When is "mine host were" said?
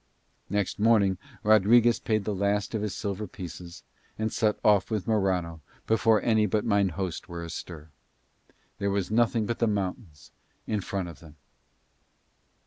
6.65-7.43